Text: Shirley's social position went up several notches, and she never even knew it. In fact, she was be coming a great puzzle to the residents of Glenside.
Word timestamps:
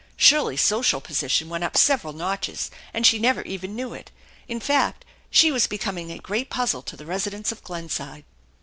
Shirley's 0.17 0.61
social 0.61 0.99
position 0.99 1.47
went 1.47 1.63
up 1.63 1.77
several 1.77 2.11
notches, 2.11 2.71
and 2.91 3.05
she 3.05 3.19
never 3.19 3.43
even 3.43 3.75
knew 3.75 3.93
it. 3.93 4.09
In 4.47 4.59
fact, 4.59 5.05
she 5.29 5.51
was 5.51 5.67
be 5.67 5.77
coming 5.77 6.11
a 6.11 6.17
great 6.17 6.49
puzzle 6.49 6.81
to 6.81 6.97
the 6.97 7.05
residents 7.05 7.51
of 7.51 7.63
Glenside. 7.63 8.23